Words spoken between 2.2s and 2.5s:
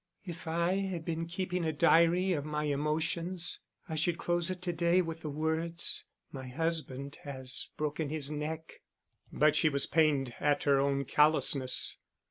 of